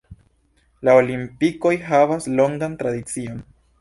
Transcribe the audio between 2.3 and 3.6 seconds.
longan tradicion.